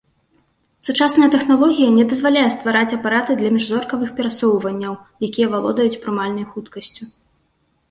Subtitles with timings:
[0.87, 4.93] Сучасная тэхналогія не дазваляе ствараць апараты для міжзоркавых перасоўванняў,
[5.31, 7.03] якія валодаюць прымальнай хуткасцю.